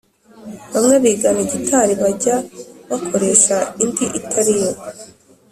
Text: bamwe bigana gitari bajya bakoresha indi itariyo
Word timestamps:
bamwe 0.73 0.95
bigana 1.03 1.41
gitari 1.51 1.93
bajya 2.01 2.35
bakoresha 2.89 3.55
indi 3.83 4.05
itariyo 4.19 4.71